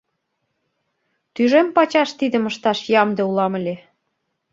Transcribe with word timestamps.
—Тӱжем 1.33 1.67
пачаш 1.75 2.09
тидым 2.19 2.43
ышташ 2.49 2.79
ямде 3.01 3.21
улам 3.29 3.53
ыле! 3.59 3.75